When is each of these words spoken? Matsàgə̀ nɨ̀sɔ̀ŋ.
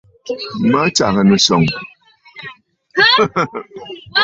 Matsàgə̀ 0.71 1.23
nɨ̀sɔ̀ŋ. 1.27 1.63